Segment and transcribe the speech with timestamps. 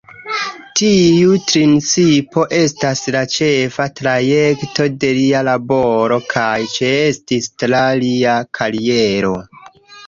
[0.79, 9.39] Tiu principo estas la ĉefa trajto de lia laboro kaj ĉeestis tra lia kariero.